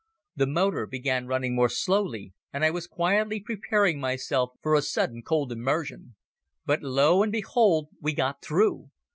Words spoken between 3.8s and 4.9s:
myself for a